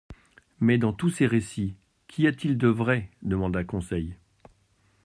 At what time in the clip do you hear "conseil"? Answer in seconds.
3.63-4.17